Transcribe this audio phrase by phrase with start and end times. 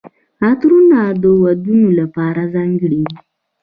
[0.47, 3.17] عطرونه د ودونو لپاره ځانګړي وي.